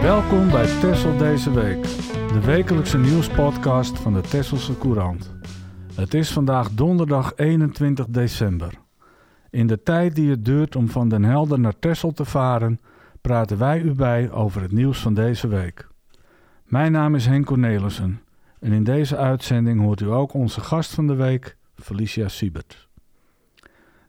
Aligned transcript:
Welkom 0.00 0.50
bij 0.50 0.80
Tessel 0.80 1.16
deze 1.16 1.52
week, 1.52 1.82
de 2.32 2.40
wekelijkse 2.44 2.98
nieuwspodcast 2.98 3.98
van 3.98 4.12
de 4.12 4.20
Tesselse 4.20 4.78
Courant. 4.78 5.34
Het 5.94 6.14
is 6.14 6.32
vandaag 6.32 6.70
donderdag 6.70 7.32
21 7.36 8.06
december. 8.06 8.74
In 9.50 9.66
de 9.66 9.82
tijd 9.82 10.14
die 10.14 10.30
het 10.30 10.44
duurt 10.44 10.76
om 10.76 10.88
van 10.88 11.08
Den 11.08 11.24
Helder 11.24 11.60
naar 11.60 11.78
Tessel 11.78 12.12
te 12.12 12.24
varen, 12.24 12.80
praten 13.20 13.58
wij 13.58 13.80
u 13.80 13.92
bij 13.92 14.30
over 14.30 14.62
het 14.62 14.72
nieuws 14.72 14.98
van 14.98 15.14
deze 15.14 15.48
week. 15.48 15.88
Mijn 16.64 16.92
naam 16.92 17.14
is 17.14 17.26
Henk 17.26 17.46
Cornelissen 17.46 18.22
en 18.60 18.72
in 18.72 18.84
deze 18.84 19.16
uitzending 19.16 19.80
hoort 19.80 20.00
u 20.00 20.10
ook 20.10 20.34
onze 20.34 20.60
gast 20.60 20.94
van 20.94 21.06
de 21.06 21.14
week, 21.14 21.56
Felicia 21.74 22.28
Siebert. 22.28 22.88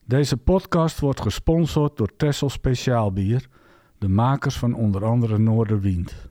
Deze 0.06 0.38
podcast 0.38 1.00
wordt 1.00 1.22
gesponsord 1.22 1.98
door 1.98 2.16
Tessel 2.18 2.50
Speciaalbier, 2.50 3.48
de 4.02 4.10
makers 4.10 4.58
van 4.58 4.74
onder 4.74 5.06
andere 5.06 5.38
Noorderwind. 5.38 6.30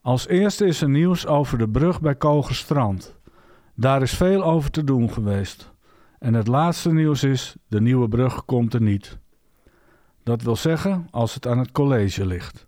Als 0.00 0.28
eerste 0.28 0.66
is 0.66 0.80
er 0.80 0.88
nieuws 0.88 1.26
over 1.26 1.58
de 1.58 1.68
brug 1.68 2.00
bij 2.00 2.14
Kogerstrand. 2.14 3.16
Daar 3.74 4.02
is 4.02 4.14
veel 4.14 4.44
over 4.44 4.70
te 4.70 4.84
doen 4.84 5.10
geweest. 5.10 5.72
En 6.18 6.34
het 6.34 6.46
laatste 6.46 6.92
nieuws 6.92 7.22
is: 7.22 7.56
de 7.68 7.80
nieuwe 7.80 8.08
brug 8.08 8.44
komt 8.44 8.74
er 8.74 8.82
niet. 8.82 9.18
Dat 10.22 10.42
wil 10.42 10.56
zeggen, 10.56 11.08
als 11.10 11.34
het 11.34 11.46
aan 11.46 11.58
het 11.58 11.72
college 11.72 12.26
ligt. 12.26 12.66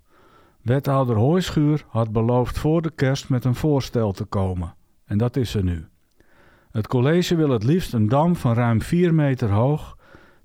Wethouder 0.62 1.16
Hooischuur 1.16 1.84
had 1.88 2.12
beloofd 2.12 2.58
voor 2.58 2.82
de 2.82 2.90
kerst 2.90 3.28
met 3.28 3.44
een 3.44 3.54
voorstel 3.54 4.12
te 4.12 4.24
komen. 4.24 4.74
En 5.04 5.18
dat 5.18 5.36
is 5.36 5.54
er 5.54 5.64
nu. 5.64 5.86
Het 6.70 6.86
college 6.86 7.36
wil 7.36 7.50
het 7.50 7.64
liefst 7.64 7.92
een 7.92 8.08
dam 8.08 8.36
van 8.36 8.54
ruim 8.54 8.82
4 8.82 9.14
meter 9.14 9.50
hoog 9.50 9.96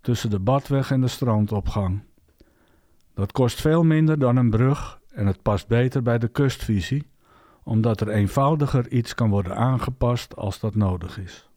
tussen 0.02 0.30
de 0.30 0.40
badweg 0.40 0.92
en 0.92 1.02
de 1.02 1.08
strandopgang. 1.08 2.04
Dat 3.16 3.32
kost 3.32 3.62
veel 3.62 3.84
minder 3.84 4.20
dan 4.20 4.36
een 4.36 4.50
brug 4.50 5.00
en 5.14 5.28
het 5.28 5.42
past 5.42 5.68
beter 5.68 6.02
bij 6.02 6.18
de 6.18 6.28
kustvisie, 6.28 7.08
omdat 7.64 8.02
er 8.02 8.10
eenvoudiger 8.10 8.90
iets 8.90 9.16
kan 9.16 9.30
worden 9.30 9.56
aangepast 9.56 10.36
als 10.36 10.60
dat 10.60 10.76
nodig 10.76 11.20
is. 11.20 11.50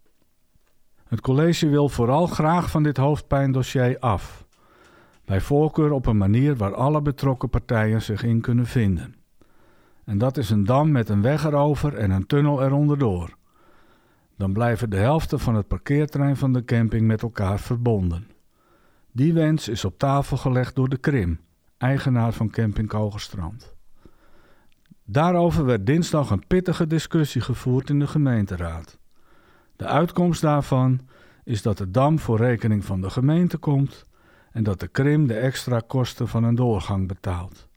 Het 1.09 1.20
college 1.20 1.69
wil 1.69 1.89
vooral 1.89 2.27
graag 2.27 2.70
van 2.70 2.83
dit 2.83 2.97
hoofdpijndossier 2.97 3.98
af, 3.98 4.47
bij 5.25 5.41
voorkeur 5.41 5.92
op 5.92 6.06
een 6.06 6.17
manier 6.17 6.56
waar 6.56 6.75
alle 6.75 7.03
betrokken 7.03 7.48
partijen 7.48 8.03
zich 8.03 8.22
in 8.22 8.41
kunnen 8.41 8.67
vinden. 8.67 9.15
En 10.05 10.19
dat 10.19 10.37
is 10.37 10.50
een 10.50 10.65
dam 10.65 10.91
met 10.91 11.09
een 11.09 11.22
weg 11.22 11.45
erover 11.45 11.95
en 11.95 12.11
een 12.11 12.27
tunnel 12.27 12.62
eronder 12.62 12.98
door. 12.98 13.37
Dan 14.37 14.53
blijven 14.53 14.91
de 14.91 14.97
helften 14.97 15.41
van 15.41 15.55
het 15.55 15.69
parkeerterrein 15.69 16.37
van 16.37 16.53
de 16.53 16.65
camping 16.65 17.06
met 17.06 17.22
elkaar 17.22 17.59
verbonden. 17.59 18.27
Die 19.12 19.33
wens 19.33 19.69
is 19.69 19.84
op 19.84 19.98
tafel 19.98 20.37
gelegd 20.37 20.75
door 20.75 20.89
de 20.89 20.97
Krim, 20.97 21.41
eigenaar 21.79 22.33
van 22.33 22.51
camping 22.51 22.89
Kogerstrand. 22.89 23.75
Daarover 25.05 25.65
werd 25.65 25.87
dinsdag 25.87 26.31
een 26.31 26.47
pittige 26.47 26.87
discussie 26.87 27.41
gevoerd 27.41 27.91
in 27.91 27.98
de 27.98 28.07
gemeenteraad. 28.07 28.98
De 29.77 29.87
uitkomst 29.87 30.41
daarvan 30.41 31.01
is 31.45 31.62
dat 31.62 31.79
de 31.79 31.91
dam 31.91 32.19
voor 32.19 32.37
rekening 32.37 32.84
van 32.84 33.01
de 33.01 33.11
gemeente 33.11 33.56
komt 33.56 34.05
en 34.53 34.62
dat 34.62 34.81
de 34.81 34.89
Krim 34.89 35.27
de 35.27 35.34
extra 35.34 35.81
kosten 35.87 36.29
van 36.29 36.45
een 36.45 36.55
doorgang 36.55 37.09
betaalt. 37.09 37.69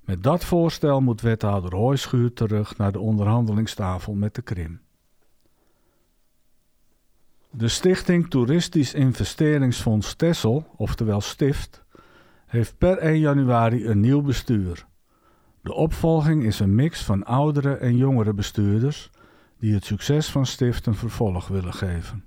Met 0.00 0.22
dat 0.22 0.44
voorstel 0.44 1.00
moet 1.00 1.20
wethouder 1.20 1.74
Hooischuur 1.74 2.32
terug 2.32 2.76
naar 2.76 2.92
de 2.92 3.00
onderhandelingstafel 3.00 4.14
met 4.14 4.34
de 4.34 4.42
Krim. 4.42 4.80
De 7.50 7.68
Stichting 7.68 8.30
Toeristisch 8.30 8.94
Investeringsfonds 8.94 10.14
Tessel, 10.14 10.66
oftewel 10.76 11.20
STIFT, 11.20 11.84
heeft 12.52 12.78
per 12.78 12.98
1 12.98 13.18
januari 13.18 13.86
een 13.86 14.00
nieuw 14.00 14.22
bestuur. 14.22 14.86
De 15.62 15.72
opvolging 15.72 16.44
is 16.44 16.60
een 16.60 16.74
mix 16.74 17.04
van 17.04 17.24
oudere 17.24 17.74
en 17.74 17.96
jongere 17.96 18.32
bestuurders 18.32 19.10
die 19.58 19.74
het 19.74 19.84
succes 19.84 20.30
van 20.30 20.46
Stift 20.46 20.86
een 20.86 20.94
vervolg 20.94 21.48
willen 21.48 21.72
geven. 21.72 22.24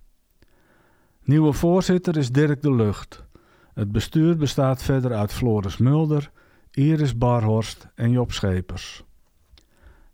Nieuwe 1.23 1.53
voorzitter 1.53 2.17
is 2.17 2.31
Dirk 2.31 2.61
de 2.61 2.73
Lucht. 2.73 3.25
Het 3.73 3.91
bestuur 3.91 4.37
bestaat 4.37 4.83
verder 4.83 5.13
uit 5.13 5.33
Floris 5.33 5.77
Mulder, 5.77 6.31
Iris 6.71 7.17
Barhorst 7.17 7.87
en 7.95 8.11
Job 8.11 8.31
Schepers. 8.31 9.03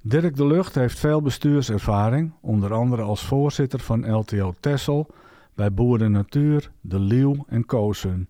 Dirk 0.02 0.36
de 0.36 0.48
Lucht 0.48 0.76
heeft 0.76 1.00
veel 1.00 1.22
bestuurservaring, 1.22 2.34
onder 2.42 2.74
andere 2.74 3.02
als 3.02 3.26
voorzitter 3.26 3.80
van 3.80 4.12
LTO 4.12 4.54
Tessel 4.60 5.08
bij 5.56 5.74
Boeren 5.74 6.12
Natuur, 6.12 6.72
De 6.82 7.00
Leeuw 7.00 7.46
en 7.48 7.66
Koosun. 7.66 8.30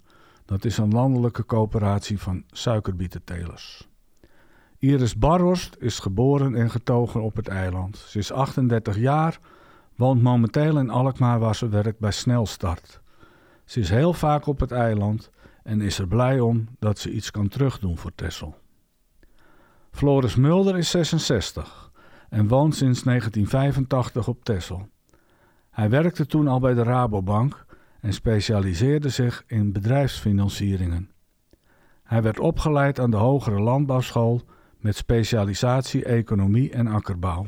Dat 0.51 0.65
is 0.65 0.77
een 0.77 0.91
landelijke 0.91 1.45
coöperatie 1.45 2.19
van 2.19 2.43
suikerbietentelers. 2.51 3.87
Iris 4.77 5.17
Barhorst 5.17 5.75
is 5.79 5.99
geboren 5.99 6.55
en 6.55 6.69
getogen 6.69 7.21
op 7.21 7.35
het 7.35 7.47
eiland. 7.47 7.97
Ze 7.97 8.17
is 8.17 8.31
38 8.31 8.97
jaar, 8.97 9.39
woont 9.95 10.21
momenteel 10.21 10.77
in 10.77 10.89
Alkmaar 10.89 11.39
waar 11.39 11.55
ze 11.55 11.69
werkt 11.69 11.99
bij 11.99 12.11
Snelstart. 12.11 13.01
Ze 13.65 13.79
is 13.79 13.89
heel 13.89 14.13
vaak 14.13 14.45
op 14.45 14.59
het 14.59 14.71
eiland 14.71 15.29
en 15.63 15.81
is 15.81 15.99
er 15.99 16.07
blij 16.07 16.39
om 16.39 16.67
dat 16.79 16.99
ze 16.99 17.11
iets 17.11 17.31
kan 17.31 17.47
terugdoen 17.47 17.97
voor 17.97 18.11
Tessel. 18.15 18.55
Floris 19.91 20.35
Mulder 20.35 20.77
is 20.77 20.89
66 20.89 21.91
en 22.29 22.47
woont 22.47 22.75
sinds 22.75 23.03
1985 23.03 24.27
op 24.27 24.43
Tessel. 24.43 24.89
Hij 25.69 25.89
werkte 25.89 26.25
toen 26.25 26.47
al 26.47 26.59
bij 26.59 26.73
de 26.73 26.83
Rabobank 26.83 27.65
en 28.01 28.13
specialiseerde 28.13 29.09
zich 29.09 29.43
in 29.47 29.71
bedrijfsfinancieringen. 29.71 31.09
Hij 32.03 32.21
werd 32.21 32.39
opgeleid 32.39 32.99
aan 32.99 33.11
de 33.11 33.17
Hogere 33.17 33.59
Landbouwschool 33.59 34.41
met 34.77 34.95
specialisatie 34.95 36.03
economie 36.03 36.71
en 36.71 36.87
akkerbouw. 36.87 37.47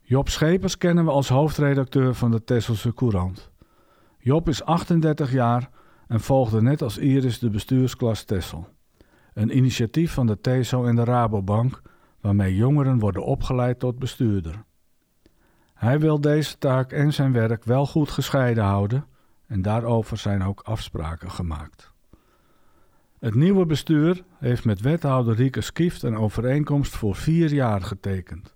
Job 0.00 0.28
Schepers 0.28 0.78
kennen 0.78 1.04
we 1.04 1.10
als 1.10 1.28
hoofdredacteur 1.28 2.14
van 2.14 2.30
de 2.30 2.44
Tesselse 2.44 2.94
Courant. 2.94 3.50
Job 4.18 4.48
is 4.48 4.64
38 4.64 5.32
jaar 5.32 5.70
en 6.08 6.20
volgde 6.20 6.62
net 6.62 6.82
als 6.82 6.98
Iris 6.98 7.38
de 7.38 7.50
bestuursklas 7.50 8.24
Tessel. 8.24 8.68
Een 9.34 9.56
initiatief 9.56 10.12
van 10.12 10.26
de 10.26 10.40
TESO 10.40 10.84
en 10.84 10.96
de 10.96 11.04
Rabobank 11.04 11.82
waarmee 12.20 12.56
jongeren 12.56 12.98
worden 12.98 13.24
opgeleid 13.24 13.78
tot 13.78 13.98
bestuurder. 13.98 14.64
Hij 15.78 16.00
wil 16.00 16.20
deze 16.20 16.58
taak 16.58 16.92
en 16.92 17.12
zijn 17.12 17.32
werk 17.32 17.64
wel 17.64 17.86
goed 17.86 18.10
gescheiden 18.10 18.64
houden 18.64 19.06
en 19.46 19.62
daarover 19.62 20.16
zijn 20.16 20.42
ook 20.42 20.60
afspraken 20.60 21.30
gemaakt. 21.30 21.92
Het 23.18 23.34
nieuwe 23.34 23.66
bestuur 23.66 24.24
heeft 24.38 24.64
met 24.64 24.80
wethouder 24.80 25.34
Rieke 25.34 25.60
Skift 25.60 26.02
een 26.02 26.16
overeenkomst 26.16 26.96
voor 26.96 27.14
vier 27.14 27.52
jaar 27.52 27.82
getekend. 27.82 28.54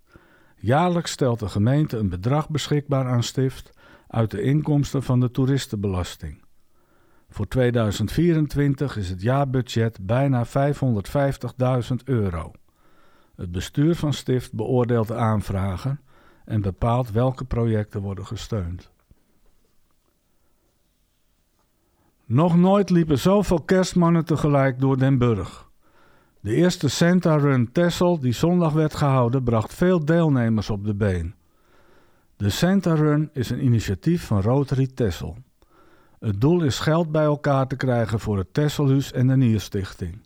Jaarlijks 0.56 1.10
stelt 1.10 1.38
de 1.38 1.49
gemeente 1.49 1.97
een 1.97 2.09
bedrag 2.09 2.49
beschikbaar 2.49 3.06
aan 3.06 3.22
Stift 3.22 3.71
uit 4.09 4.31
de 4.31 4.43
inkomsten 4.43 5.03
van 5.03 5.21
de 5.21 5.31
toeristenbelasting. 5.31 6.44
Voor 7.31 7.49
2024 7.49 8.97
is 8.97 9.09
het 9.09 9.22
jaarbudget 9.22 10.06
bijna 10.06 10.47
550.000 10.47 10.50
euro. 12.04 12.53
Het 13.37 13.53
bestuur 13.53 13.94
van 13.94 14.12
Stift 14.12 14.53
beoordeelt 14.53 15.09
de 15.09 15.16
aanvragen 15.16 16.00
en 16.44 16.60
bepaalt 16.60 17.10
welke 17.10 17.44
projecten 17.44 18.00
worden 18.00 18.26
gesteund. 18.26 18.91
Nog 22.25 22.56
nooit 22.56 22.91
liepen 22.91 23.19
zoveel 23.19 23.60
kerstmannen 23.60 24.25
tegelijk 24.25 24.80
door 24.80 24.98
Den 24.98 25.19
Burg. 25.19 25.70
De 26.41 26.54
eerste 26.54 26.88
Santa 26.88 27.36
Run 27.36 27.72
Tessel, 27.72 28.19
die 28.19 28.32
zondag 28.32 28.72
werd 28.72 28.94
gehouden, 28.94 29.42
bracht 29.42 29.75
veel 29.75 30.04
deelnemers 30.04 30.70
op 30.70 30.84
de 30.84 30.94
been. 30.94 31.34
De 32.36 32.50
Santa 32.50 32.94
Run 32.94 33.30
is 33.32 33.50
een 33.50 33.64
initiatief 33.64 34.26
van 34.26 34.41
Rotary 34.41 34.86
Tessel. 34.86 35.36
Het 36.19 36.41
doel 36.41 36.62
is 36.62 36.78
geld 36.78 37.12
bij 37.12 37.24
elkaar 37.24 37.66
te 37.66 37.77
krijgen 37.77 38.21
voor 38.21 38.38
het 38.38 38.54
Tesselhuis 38.54 39.12
en 39.12 39.27
de 39.27 39.36
Nierstichting. 39.36 40.18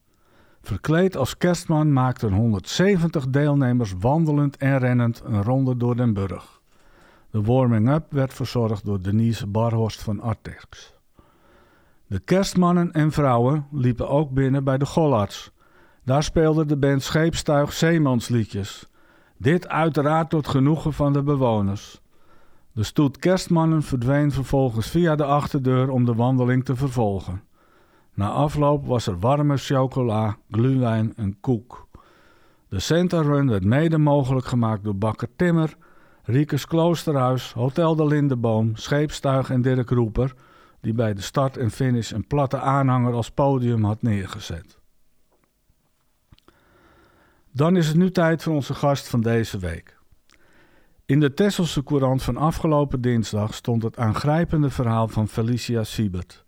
Verkleed 0.66 1.16
als 1.16 1.36
kerstman 1.36 1.92
maakten 1.92 2.32
170 2.32 3.26
deelnemers 3.28 3.94
wandelend 3.98 4.56
en 4.56 4.78
rennend 4.78 5.22
een 5.24 5.42
ronde 5.42 5.76
door 5.76 5.96
Den 5.96 6.12
Burg. 6.12 6.60
De 7.30 7.42
warming-up 7.42 8.12
werd 8.12 8.34
verzorgd 8.34 8.84
door 8.84 9.02
Denise 9.02 9.46
Barhorst 9.46 10.02
van 10.02 10.20
Artex. 10.20 10.94
De 12.06 12.18
kerstmannen 12.18 12.92
en 12.92 13.12
vrouwen 13.12 13.66
liepen 13.70 14.08
ook 14.08 14.30
binnen 14.30 14.64
bij 14.64 14.78
de 14.78 14.86
Gollards. 14.86 15.50
Daar 16.04 16.22
speelde 16.22 16.66
de 16.66 16.76
band 16.76 17.02
Scheepstuig 17.02 17.72
Zeemansliedjes. 17.72 18.88
Dit 19.36 19.68
uiteraard 19.68 20.30
tot 20.30 20.48
genoegen 20.48 20.92
van 20.92 21.12
de 21.12 21.22
bewoners. 21.22 22.00
De 22.72 22.82
stoet 22.82 23.18
kerstmannen 23.18 23.82
verdween 23.82 24.32
vervolgens 24.32 24.88
via 24.88 25.16
de 25.16 25.24
achterdeur 25.24 25.90
om 25.90 26.04
de 26.04 26.14
wandeling 26.14 26.64
te 26.64 26.76
vervolgen. 26.76 27.42
Na 28.16 28.30
afloop 28.30 28.86
was 28.86 29.06
er 29.06 29.18
warme 29.18 29.56
chocola, 29.56 30.36
gluwijn 30.50 31.12
en 31.16 31.40
koek. 31.40 31.88
De 32.68 32.78
Santa 32.78 33.20
Run 33.20 33.48
werd 33.48 33.64
mede 33.64 33.98
mogelijk 33.98 34.46
gemaakt 34.46 34.84
door 34.84 34.96
Bakker 34.96 35.28
Timmer, 35.36 35.76
Riekes 36.22 36.66
Kloosterhuis, 36.66 37.52
Hotel 37.52 37.96
de 37.96 38.06
Lindeboom, 38.06 38.76
Scheepstuig 38.76 39.50
en 39.50 39.62
Dirk 39.62 39.90
Roeper 39.90 40.34
die 40.80 40.94
bij 40.94 41.14
de 41.14 41.20
start 41.20 41.56
en 41.56 41.70
finish 41.70 42.10
een 42.10 42.26
platte 42.26 42.58
aanhanger 42.58 43.12
als 43.12 43.30
podium 43.30 43.84
had 43.84 44.02
neergezet. 44.02 44.78
Dan 47.52 47.76
is 47.76 47.86
het 47.86 47.96
nu 47.96 48.10
tijd 48.10 48.42
voor 48.42 48.54
onze 48.54 48.74
gast 48.74 49.08
van 49.08 49.20
deze 49.20 49.58
week. 49.58 49.98
In 51.06 51.20
de 51.20 51.34
Tesselse 51.34 51.82
Courant 51.82 52.22
van 52.22 52.36
afgelopen 52.36 53.00
dinsdag 53.00 53.54
stond 53.54 53.82
het 53.82 53.98
aangrijpende 53.98 54.70
verhaal 54.70 55.08
van 55.08 55.28
Felicia 55.28 55.84
Siebert. 55.84 56.44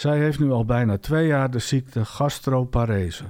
Zij 0.00 0.18
heeft 0.18 0.38
nu 0.38 0.50
al 0.50 0.64
bijna 0.64 0.98
twee 0.98 1.26
jaar 1.26 1.50
de 1.50 1.58
ziekte 1.58 2.04
gastroparese. 2.04 3.24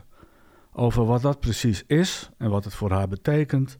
Over 0.72 1.05
wat 1.05 1.22
dat 1.22 1.40
precies 1.40 1.84
is 1.87 2.31
en 2.38 2.50
wat 2.50 2.64
het 2.64 2.75
voor 2.75 2.90
haar 2.90 3.08
betekent, 3.08 3.76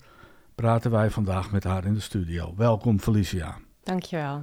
praten 0.55 0.91
wij 0.91 1.11
vandaag 1.11 1.51
met 1.53 1.65
haar 1.65 1.85
in 1.85 1.95
de 1.95 2.01
studio. 2.01 2.55
Welkom 2.57 3.01
Felicia. 3.01 3.57
Dankjewel. 3.83 4.43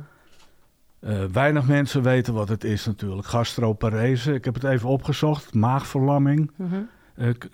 Uh, 0.99 1.23
weinig 1.23 1.67
mensen 1.67 2.03
weten 2.03 2.33
wat 2.33 2.49
het 2.49 2.63
is 2.63 2.85
natuurlijk. 2.85 3.27
Gastroparese, 3.27 4.33
ik 4.33 4.45
heb 4.45 4.53
het 4.53 4.63
even 4.63 4.89
opgezocht, 4.89 5.53
maagverlamming. 5.53 6.51
Mm 6.55 6.89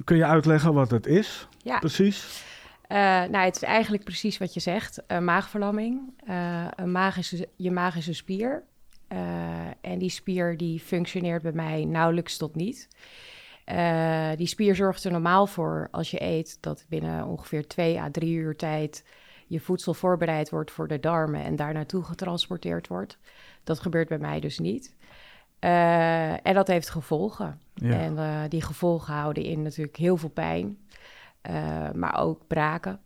kun 0.03 0.17
je 0.17 0.25
uitleggen 0.25 0.73
wat 0.73 0.91
het 0.91 1.05
is? 1.07 1.47
Ja. 1.57 1.79
Precies. 1.79 2.43
Uh, 2.89 2.97
nou, 2.97 3.37
het 3.37 3.55
is 3.55 3.61
eigenlijk 3.61 4.03
precies 4.03 4.37
wat 4.37 4.53
je 4.53 4.59
zegt, 4.59 5.03
maagverlamming. 5.19 6.13
een 6.75 6.91
maag 6.91 7.17
is, 7.17 7.43
je 7.55 7.71
maag 7.71 7.95
is 7.95 8.07
een 8.07 8.15
spier. 8.15 8.63
En 9.81 9.99
die 9.99 10.09
spier 10.09 10.57
die 10.57 10.79
functioneert 10.79 11.41
bij 11.41 11.51
mij 11.51 11.85
nauwelijks 11.85 12.37
tot 12.37 12.55
niet. 12.55 12.87
die 14.37 14.47
spier 14.47 14.75
zorgt 14.75 15.03
er 15.03 15.11
normaal 15.11 15.47
voor 15.47 15.87
als 15.91 16.11
je 16.11 16.21
eet 16.21 16.57
dat 16.59 16.85
binnen 16.89 17.25
ongeveer 17.27 17.67
twee 17.67 17.99
à 17.99 18.11
drie 18.11 18.35
uur 18.35 18.55
tijd 18.55 19.03
je 19.47 19.59
voedsel 19.59 19.93
voorbereid 19.93 20.49
wordt 20.49 20.71
voor 20.71 20.87
de 20.87 20.99
darmen 20.99 21.43
en 21.43 21.55
daar 21.55 21.73
naartoe 21.73 22.03
getransporteerd 22.03 22.87
wordt. 22.87 23.17
Dat 23.63 23.79
gebeurt 23.79 24.07
bij 24.07 24.17
mij 24.17 24.39
dus 24.39 24.59
niet. 24.59 24.95
Uh, 25.59 26.47
en 26.47 26.53
dat 26.53 26.67
heeft 26.67 26.89
gevolgen. 26.89 27.59
En 27.81 28.13
uh, 28.13 28.41
die 28.49 28.61
gevolgen 28.61 29.13
houden 29.13 29.43
in 29.43 29.61
natuurlijk 29.61 29.97
heel 29.97 30.17
veel 30.17 30.29
pijn, 30.29 30.77
uh, 31.49 31.91
maar 31.91 32.19
ook 32.19 32.47
braken, 32.47 32.99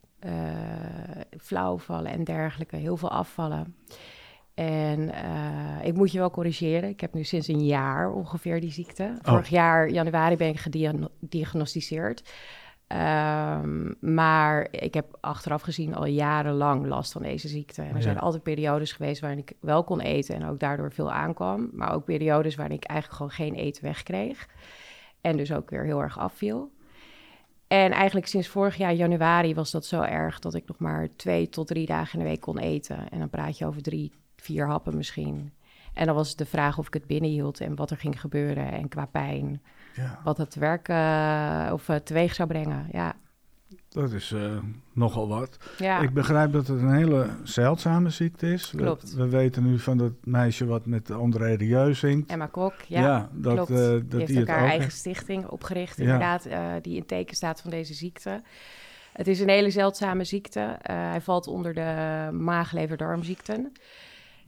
flauwvallen 1.39 2.11
en 2.11 2.23
dergelijke, 2.23 2.75
heel 2.75 2.97
veel 2.97 3.11
afvallen. 3.11 3.75
En 4.57 5.11
ik 5.83 5.93
moet 5.93 6.11
je 6.11 6.19
wel 6.19 6.31
corrigeren. 6.31 6.89
Ik 6.89 7.01
heb 7.01 7.13
nu 7.13 7.23
sinds 7.23 7.47
een 7.47 7.65
jaar 7.65 8.11
ongeveer 8.11 8.61
die 8.61 8.71
ziekte. 8.71 9.17
Oh. 9.17 9.31
Vorig 9.31 9.49
jaar, 9.49 9.89
januari, 9.89 10.35
ben 10.35 10.47
ik 10.47 10.59
gediagnosticeerd. 10.59 12.29
Um, 12.87 13.95
maar 13.99 14.67
ik 14.71 14.93
heb 14.93 15.17
achteraf 15.19 15.61
gezien 15.61 15.95
al 15.95 16.05
jarenlang 16.05 16.85
last 16.85 17.11
van 17.11 17.21
deze 17.21 17.47
ziekte. 17.47 17.81
En 17.81 17.95
er 17.95 18.01
zijn 18.01 18.19
altijd 18.19 18.43
periodes 18.43 18.91
geweest 18.91 19.21
waarin 19.21 19.39
ik 19.39 19.53
wel 19.59 19.83
kon 19.83 19.99
eten 19.99 20.35
en 20.35 20.45
ook 20.45 20.59
daardoor 20.59 20.91
veel 20.91 21.11
aankwam. 21.11 21.69
Maar 21.73 21.93
ook 21.93 22.05
periodes 22.05 22.55
waarin 22.55 22.75
ik 22.75 22.83
eigenlijk 22.83 23.21
gewoon 23.21 23.47
geen 23.47 23.65
eten 23.65 23.83
wegkreeg. 23.83 24.47
En 25.21 25.37
dus 25.37 25.53
ook 25.53 25.69
weer 25.69 25.83
heel 25.83 26.01
erg 26.01 26.19
afviel. 26.19 26.71
En 27.67 27.91
eigenlijk 27.91 28.27
sinds 28.27 28.47
vorig 28.47 28.75
jaar 28.75 28.93
januari 28.93 29.53
was 29.53 29.71
dat 29.71 29.85
zo 29.85 30.01
erg 30.01 30.39
dat 30.39 30.53
ik 30.53 30.67
nog 30.67 30.79
maar 30.79 31.07
twee 31.15 31.49
tot 31.49 31.67
drie 31.67 31.85
dagen 31.85 32.19
in 32.19 32.25
de 32.25 32.31
week 32.31 32.41
kon 32.41 32.57
eten. 32.57 33.09
En 33.09 33.19
dan 33.19 33.29
praat 33.29 33.57
je 33.57 33.65
over 33.65 33.81
drie, 33.81 34.11
vier 34.47 34.67
happen 34.67 34.97
misschien. 34.97 35.51
En 35.93 36.05
dan 36.05 36.15
was 36.15 36.35
de 36.35 36.45
vraag 36.45 36.77
of 36.77 36.87
ik 36.87 36.93
het 36.93 37.07
binnenhield 37.07 37.61
en 37.61 37.75
wat 37.75 37.91
er 37.91 37.97
ging 37.97 38.21
gebeuren 38.21 38.71
en 38.71 38.87
qua 38.87 39.05
pijn 39.05 39.61
ja. 39.93 40.19
wat 40.23 40.37
het 40.37 40.55
werk 40.55 40.87
uh, 40.87 41.69
of 41.73 41.89
uh, 41.89 41.95
teweeg 41.95 42.35
zou 42.35 42.47
brengen. 42.47 42.87
Ja. 42.91 43.15
Dat 43.89 44.11
is 44.11 44.31
uh, 44.31 44.57
nogal 44.93 45.27
wat. 45.27 45.57
Ja. 45.77 45.99
Ik 45.99 46.13
begrijp 46.13 46.51
dat 46.51 46.67
het 46.67 46.81
een 46.81 46.93
hele 46.93 47.29
zeldzame 47.43 48.09
ziekte 48.09 48.51
is. 48.51 48.73
Klopt. 48.75 49.13
We, 49.13 49.23
we 49.23 49.29
weten 49.29 49.63
nu 49.63 49.79
van 49.79 49.97
dat 49.97 50.13
meisje 50.23 50.65
wat 50.65 50.85
met 50.85 51.11
André 51.11 51.53
Rieu 51.53 51.93
zingt. 51.93 52.29
Emma 52.29 52.45
Kok, 52.45 52.73
ja. 52.81 53.01
ja 53.01 53.29
dat, 53.33 53.53
Klopt. 53.53 53.69
dat 53.69 54.09
die 54.09 54.19
heeft 54.19 54.31
die 54.31 54.41
ook 54.41 54.47
haar 54.47 54.67
eigen 54.67 54.91
stichting 54.91 55.47
opgericht, 55.47 55.99
inderdaad, 55.99 56.47
die 56.81 56.95
in 56.95 57.05
teken 57.05 57.35
staat 57.35 57.61
van 57.61 57.71
deze 57.71 57.93
ziekte. 57.93 58.41
Het 59.13 59.27
is 59.27 59.39
een 59.39 59.49
hele 59.49 59.69
zeldzame 59.69 60.23
ziekte. 60.23 60.77
hij 60.81 61.21
valt 61.21 61.47
onder 61.47 61.73
de 61.73 62.29
maag-lever-darmziekten. 62.31 63.71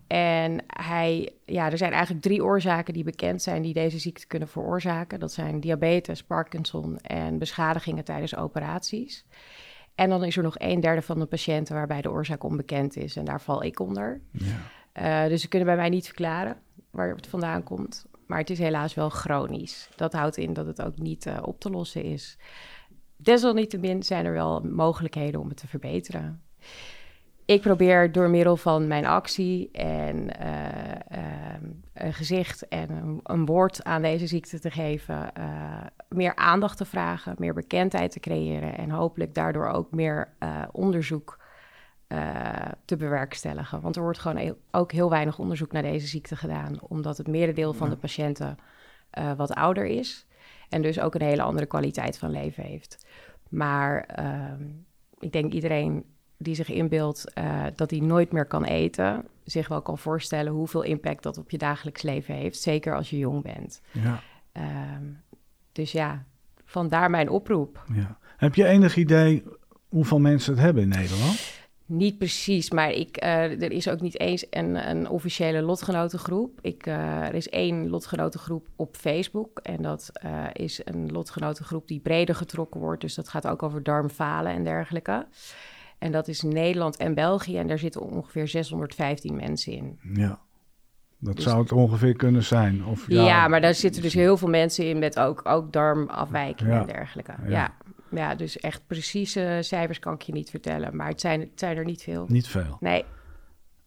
En 0.10 0.64
hij, 0.68 1.34
ja, 1.46 1.72
er 1.72 1.78
zijn 1.78 1.92
eigenlijk 1.92 2.24
drie 2.24 2.44
oorzaken 2.44 2.94
die 2.94 3.04
bekend 3.04 3.42
zijn 3.42 3.62
die 3.62 3.74
deze 3.74 4.00
ziekte 4.00 4.28
kunnen 4.28 4.48
veroorzaken. 4.48 5.20
Dat 5.20 5.32
zijn 5.32 5.60
diabetes, 5.60 6.24
Parkinson 6.24 6.98
en 6.98 7.38
beschadigingen 7.38 8.04
tijdens 8.04 8.36
operaties. 8.36 9.26
En 9.96 10.10
dan 10.10 10.24
is 10.24 10.38
er 10.38 10.44
nog 10.44 10.56
een 10.58 10.80
derde 10.80 11.02
van 11.02 11.20
de 11.20 11.26
patiënten 11.26 11.76
waarbij 11.76 12.02
de 12.02 12.12
oorzaak 12.12 12.44
onbekend 12.44 12.98
is. 12.98 13.16
En 13.16 13.26
daar 13.26 13.42
val 13.42 13.64
ik 13.64 13.80
onder. 13.80 14.22
Ja. 14.32 15.24
Uh, 15.24 15.30
dus 15.30 15.42
ze 15.42 15.48
kunnen 15.48 15.68
bij 15.68 15.78
mij 15.78 15.90
niet 15.90 16.06
verklaren 16.06 16.58
waar 16.92 17.16
het 17.16 17.28
vandaan 17.28 17.64
komt. 17.64 18.06
Maar 18.28 18.40
het 18.40 18.50
is 18.50 18.60
helaas 18.60 18.94
wel 18.94 19.10
chronisch. 19.10 19.90
Dat 19.96 20.14
houdt 20.14 20.38
in 20.38 20.54
dat 20.54 20.66
het 20.66 20.82
ook 20.82 20.98
niet 20.98 21.26
uh, 21.26 21.38
op 21.42 21.60
te 21.60 21.70
lossen 21.70 22.04
is. 22.04 22.38
Desalniettemin 23.18 24.04
zijn 24.04 24.26
er 24.26 24.34
wel 24.34 24.62
mogelijkheden 24.62 25.40
om 25.40 25.48
het 25.48 25.58
te 25.58 25.68
verbeteren 25.68 26.42
ik 27.50 27.62
probeer 27.62 28.12
door 28.12 28.30
middel 28.30 28.58
van 28.58 28.88
mijn 28.88 29.06
actie 29.06 29.72
en 29.72 30.16
uh, 30.42 31.18
uh, 31.18 31.70
een 31.94 32.14
gezicht 32.14 32.68
en 32.68 32.90
een, 32.90 33.20
een, 33.24 33.46
woord 33.46 33.84
aan 33.84 34.02
deze 34.02 34.28
ziekte 34.28 34.60
te 34.60 34.72
geven, 34.72 35.32
uh, 35.38 35.82
meer 36.10 36.36
aandacht 36.36 36.78
te 36.78 36.86
vragen, 36.86 37.36
meer 37.38 37.54
bekendheid 37.54 38.12
te 38.12 38.20
creëren 38.20 38.78
en 38.78 38.90
hopelijk 38.90 39.34
daardoor 39.34 39.68
ook 39.68 39.92
meer 39.92 40.34
onderzoek 40.72 41.38
te 42.86 42.96
bewerkstelligen. 42.98 43.82
Want 43.82 43.96
er 43.96 44.02
wordt 44.02 44.20
gewoon 44.20 44.56
ook 44.72 44.92
heel 44.92 45.10
weinig 45.10 45.40
onderzoek 45.40 45.72
naar 45.72 45.82
deze 45.82 46.08
ziekte 46.08 46.36
gedaan, 46.36 46.80
omdat 46.82 47.18
het 47.18 47.28
merendeel 47.28 47.74
van 47.74 47.90
de 47.90 47.98
patiënten 47.98 48.58
wat 49.38 49.54
ouder 49.54 49.86
is 49.86 50.26
en 50.70 50.82
dus 50.82 51.00
ook 51.00 51.16
een 51.16 51.22
hele 51.22 51.42
andere 51.42 51.66
kwaliteit 51.66 52.18
van 52.18 52.32
leven 52.32 52.64
heeft. 52.64 53.06
Maar 53.50 54.04
ehm, 54.04 54.64
ik 55.20 55.32
denk 55.32 55.54
iedereen 55.54 56.06
die 56.42 56.56
zich 56.56 56.70
inbeeldt 56.70 57.32
uh, 57.38 57.64
dat 57.76 57.92
hij 57.92 58.00
nooit 58.00 58.32
meer 58.32 58.46
kan 58.46 58.64
eten, 58.64 59.26
zich 59.44 59.68
wel 59.68 59.82
kan 59.82 59.98
voorstellen 59.98 60.52
hoeveel 60.52 60.82
impact 60.82 61.24
dat 61.24 61.38
op 61.38 61.52
je 61.52 61.58
dagelijks 61.58 62.02
leven 62.02 62.36
heeft, 62.36 62.62
zeker 62.62 62.96
als 62.96 63.10
je 63.10 63.18
jong 63.18 63.44
bent. 63.44 63.82
Ja. 63.92 64.22
Um, 64.98 65.22
dus 65.72 65.92
ja, 65.92 66.26
vandaar 66.66 67.10
mijn 67.10 67.30
oproep. 67.30 67.84
Ja. 67.94 68.18
Heb 68.38 68.56
je 68.56 68.66
enig 68.66 68.96
idee 68.96 69.44
hoeveel 69.88 70.20
mensen 70.20 70.54
het 70.54 70.62
hebben 70.62 70.84
in 70.84 70.90
Nederland? 70.90 71.58
Niet 71.86 72.18
precies, 72.18 72.72
maar 72.72 72.92
ik, 72.92 73.24
uh, 73.24 73.62
er 73.62 73.72
is 73.72 73.90
ook 73.90 74.02
niet 74.02 74.20
eens 74.20 74.46
een, 74.50 74.90
een 74.90 75.10
officiële 75.10 75.62
lotgenotengroep. 75.62 76.60
Ik, 76.62 76.88
uh, 76.88 77.28
er 77.28 77.34
is 77.34 77.50
één 77.50 77.90
lotgenotengroep 77.90 78.68
op 78.76 78.96
Facebook. 78.96 79.60
En 79.60 79.82
dat 79.82 80.12
uh, 80.26 80.44
is 80.54 80.82
een 80.84 81.12
lotgenotengroep 81.12 81.88
die 81.88 82.00
breder 82.00 82.36
getrokken 82.36 82.80
wordt. 82.80 83.02
Dus 83.02 83.16
dat 83.16 83.30
gaat 83.30 83.48
ook 83.48 83.64
over 83.64 83.84
darmfalen 83.84 84.52
en 84.52 84.64
dergelijke. 84.64 85.26
En 86.00 86.12
dat 86.12 86.28
is 86.28 86.42
Nederland 86.42 86.98
en 86.98 87.14
België. 87.14 87.58
En 87.58 87.68
daar 87.68 87.80
zitten 87.80 88.02
ongeveer 88.02 88.48
615 88.48 89.36
mensen 89.36 89.74
in. 89.74 90.00
Ja. 90.14 90.40
Dat 91.18 91.36
dus 91.36 91.44
zou 91.44 91.62
het 91.62 91.72
ongeveer 91.72 92.16
kunnen 92.16 92.44
zijn. 92.44 92.86
Of, 92.86 93.08
ja, 93.08 93.26
ja, 93.26 93.48
maar 93.48 93.62
daar 93.62 93.74
zitten 93.74 94.02
dus 94.02 94.14
heel 94.14 94.38
veel 94.38 94.48
mensen 94.48 94.88
in 94.88 95.00
met 95.00 95.20
ook, 95.20 95.42
ook 95.44 95.72
darmafwijkingen 95.74 96.80
en 96.80 96.86
dergelijke. 96.86 97.34
Ja. 97.48 97.74
ja. 98.12 98.36
dus 98.36 98.60
echt 98.60 98.82
precieze 98.88 99.58
cijfers 99.62 100.00
kan 100.00 100.14
ik 100.14 100.22
je 100.22 100.32
niet 100.32 100.50
vertellen. 100.50 100.96
Maar 100.96 101.08
het 101.08 101.22
zijn, 101.22 101.40
het 101.40 101.50
zijn 101.56 101.78
er 101.78 101.86
niet 101.86 102.04
veel. 102.04 102.26
Niet 102.28 102.48
veel. 102.48 102.78
Nee. 102.80 103.06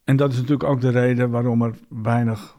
En 0.04 0.16
dat 0.16 0.30
is 0.30 0.36
natuurlijk 0.36 0.64
ook 0.64 0.80
de 0.80 0.90
reden 0.90 1.30
waarom 1.30 1.62
er 1.62 1.74
weinig 1.88 2.56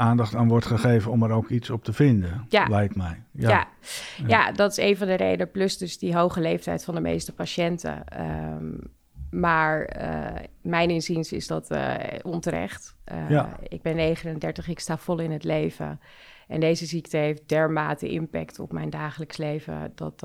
aandacht 0.00 0.34
aan 0.34 0.48
wordt 0.48 0.66
gegeven 0.66 1.10
om 1.10 1.22
er 1.22 1.30
ook 1.30 1.48
iets 1.48 1.70
op 1.70 1.84
te 1.84 1.92
vinden, 1.92 2.44
ja. 2.48 2.66
lijkt 2.68 2.96
mij. 2.96 3.22
Ja. 3.30 3.48
ja. 3.48 3.68
Ja. 4.26 4.52
dat 4.52 4.70
is 4.70 4.76
een 4.76 4.96
van 4.96 5.06
de 5.06 5.14
redenen. 5.14 5.50
Plus 5.50 5.78
dus 5.78 5.98
die 5.98 6.16
hoge 6.16 6.40
leeftijd 6.40 6.84
van 6.84 6.94
de 6.94 7.00
meeste 7.00 7.34
patiënten. 7.34 8.04
Um, 8.20 8.78
maar 9.30 9.96
uh, 10.00 10.46
mijn 10.62 10.90
inziens 10.90 11.32
is 11.32 11.46
dat 11.46 11.70
uh, 11.70 11.94
onterecht. 12.22 12.96
Uh, 13.12 13.30
ja. 13.30 13.56
Ik 13.68 13.82
ben 13.82 13.96
39, 13.96 14.68
ik 14.68 14.80
sta 14.80 14.96
vol 14.96 15.18
in 15.18 15.30
het 15.30 15.44
leven. 15.44 16.00
En 16.48 16.60
deze 16.60 16.86
ziekte 16.86 17.16
heeft 17.16 17.48
dermate 17.48 18.08
impact 18.08 18.58
op 18.58 18.72
mijn 18.72 18.90
dagelijks 18.90 19.36
leven... 19.36 19.92
dat, 19.94 20.24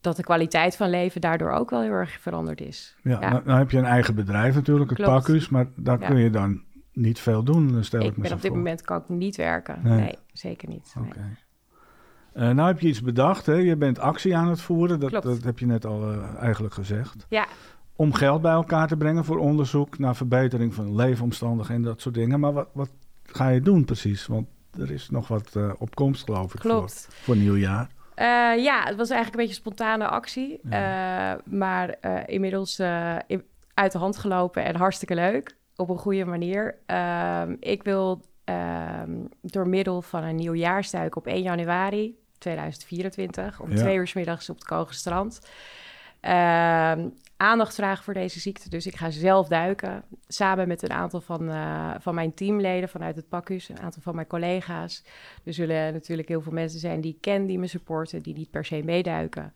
dat 0.00 0.16
de 0.16 0.22
kwaliteit 0.22 0.76
van 0.76 0.90
leven 0.90 1.20
daardoor 1.20 1.50
ook 1.50 1.70
wel 1.70 1.82
heel 1.82 1.90
erg 1.90 2.20
veranderd 2.20 2.60
is. 2.60 2.96
Ja, 3.02 3.20
ja. 3.20 3.30
Nou, 3.30 3.42
nou, 3.44 3.58
heb 3.58 3.70
je 3.70 3.78
een 3.78 3.84
eigen 3.84 4.14
bedrijf 4.14 4.54
natuurlijk, 4.54 4.90
het 4.90 5.02
Klopt. 5.02 5.50
maar 5.50 5.66
daar 5.76 5.98
kun 5.98 6.18
je 6.18 6.30
dan 6.30 6.62
niet 6.98 7.18
veel 7.18 7.42
doen, 7.42 7.84
stel 7.84 8.00
ik, 8.00 8.06
ik 8.16 8.22
ben 8.22 8.32
op 8.32 8.42
dit 8.42 8.54
moment 8.54 8.82
kan 8.82 9.00
ik 9.00 9.08
niet 9.08 9.36
werken. 9.36 9.80
Nee, 9.82 10.18
zeker 10.32 10.68
niet. 10.68 10.94
Oké. 10.98 11.36
Uh, 12.34 12.50
nou 12.50 12.68
heb 12.68 12.80
je 12.80 12.88
iets 12.88 13.02
bedacht, 13.02 13.46
hè? 13.46 13.54
je 13.54 13.76
bent 13.76 13.98
actie 13.98 14.36
aan 14.36 14.48
het 14.48 14.60
voeren, 14.60 15.00
dat, 15.00 15.10
dat 15.10 15.42
heb 15.42 15.58
je 15.58 15.66
net 15.66 15.86
al 15.86 16.12
uh, 16.12 16.34
eigenlijk 16.40 16.74
gezegd. 16.74 17.26
Ja. 17.28 17.46
Om 17.96 18.12
geld 18.12 18.42
bij 18.42 18.52
elkaar 18.52 18.88
te 18.88 18.96
brengen 18.96 19.24
voor 19.24 19.38
onderzoek 19.38 19.98
naar 19.98 20.16
verbetering 20.16 20.74
van 20.74 20.94
leefomstandigheden 20.94 21.82
en 21.84 21.88
dat 21.88 22.00
soort 22.00 22.14
dingen. 22.14 22.40
Maar 22.40 22.52
wat, 22.52 22.68
wat 22.72 22.90
ga 23.22 23.48
je 23.48 23.60
doen 23.60 23.84
precies? 23.84 24.26
Want 24.26 24.46
er 24.78 24.90
is 24.90 25.10
nog 25.10 25.28
wat 25.28 25.54
uh, 25.56 25.72
op 25.78 25.94
komst, 25.94 26.24
geloof 26.24 26.54
ik, 26.54 26.60
Klopt. 26.60 27.06
Voor, 27.10 27.14
voor 27.24 27.36
nieuwjaar. 27.36 27.88
ja, 28.56 28.82
het 28.84 28.96
was 28.96 29.10
eigenlijk 29.10 29.28
een 29.28 29.46
beetje 29.46 29.46
een 29.46 29.74
spontane 29.74 30.08
actie. 30.08 30.60
maar 31.44 31.96
inmiddels 32.26 32.80
uit 33.74 33.92
de 33.92 33.98
hand 33.98 34.16
gelopen 34.16 34.64
en 34.64 34.76
hartstikke 34.76 35.14
leuk 35.14 35.57
op 35.78 35.88
een 35.88 35.98
goede 35.98 36.24
manier. 36.24 36.78
Ehm, 36.86 37.56
ik 37.60 37.82
wil 37.82 38.20
ehm, 38.44 39.24
door 39.40 39.68
middel 39.68 40.02
van 40.02 40.22
een 40.22 40.36
nieuwjaarstuik 40.36 41.16
op 41.16 41.26
1 41.26 41.42
januari 41.42 42.18
2024. 42.38 43.60
Om 43.60 43.74
twee 43.74 43.96
uur 43.96 44.06
s 44.06 44.12
middags 44.12 44.50
op 44.50 44.56
het 44.56 44.64
Kogenstrand. 44.64 45.40
Ehm, 46.20 47.08
aandacht 47.36 47.74
vragen 47.74 48.04
voor 48.04 48.14
deze 48.14 48.40
ziekte. 48.40 48.68
Dus 48.68 48.86
ik 48.86 48.96
ga 48.96 49.10
zelf 49.10 49.48
duiken. 49.48 50.04
Samen 50.28 50.68
met 50.68 50.82
een 50.82 50.92
aantal 50.92 51.20
van, 51.20 51.48
uh, 51.48 51.94
van 51.98 52.14
mijn 52.14 52.34
teamleden 52.34 52.88
vanuit 52.88 53.16
het 53.16 53.28
Pakhuis. 53.28 53.68
Een 53.68 53.80
aantal 53.80 54.02
van 54.02 54.14
mijn 54.14 54.26
collega's. 54.26 55.04
Er 55.44 55.54
zullen 55.54 55.92
natuurlijk 55.92 56.28
heel 56.28 56.40
veel 56.40 56.52
mensen 56.52 56.80
zijn 56.80 57.00
die 57.00 57.14
ik 57.14 57.20
ken, 57.20 57.46
die 57.46 57.58
me 57.58 57.66
supporten, 57.66 58.22
die 58.22 58.34
niet 58.34 58.50
per 58.50 58.64
se 58.64 58.82
meeduiken. 58.84 59.54